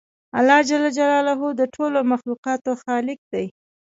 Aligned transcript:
الله 0.37 0.59
جل 0.69 0.83
جلاله 0.97 1.35
د 1.59 1.61
ټولو 1.75 1.99
مخلوقاتو 2.11 2.71
خالق 2.83 3.19
دی 3.33 3.45